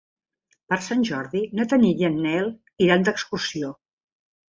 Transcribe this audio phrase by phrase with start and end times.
[0.73, 2.53] Per Sant Jordi na Tanit i en Nel
[2.89, 3.75] iran d'excursió.